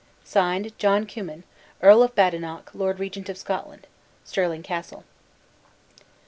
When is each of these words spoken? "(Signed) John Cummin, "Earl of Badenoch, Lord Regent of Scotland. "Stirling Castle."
"(Signed) 0.23 0.75
John 0.79 1.05
Cummin, 1.05 1.43
"Earl 1.79 2.01
of 2.01 2.15
Badenoch, 2.15 2.71
Lord 2.73 2.99
Regent 2.99 3.29
of 3.29 3.37
Scotland. 3.37 3.85
"Stirling 4.25 4.63
Castle." 4.63 5.03